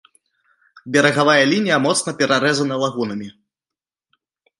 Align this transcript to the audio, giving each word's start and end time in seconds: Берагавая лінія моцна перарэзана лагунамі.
Берагавая 0.95 1.35
лінія 1.51 1.77
моцна 1.85 2.11
перарэзана 2.21 2.75
лагунамі. 2.85 3.29